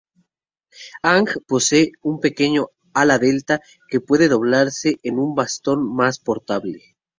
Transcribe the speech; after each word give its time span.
Aang 1.09 1.27
posee 1.49 1.85
un 2.09 2.15
pequeño 2.25 2.61
ala 3.01 3.17
delta 3.25 3.55
que 3.89 3.99
puede 4.07 4.29
doblarse 4.33 4.89
en 5.03 5.19
un 5.19 5.35
bastón 5.35 5.79
más 5.95 6.17
portable. 6.17 6.81